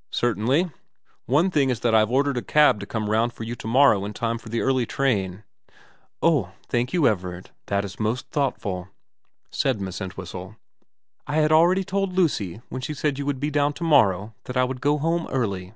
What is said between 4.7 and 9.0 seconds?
train.'' Oh thank you, Everard. That is most thoughtful,'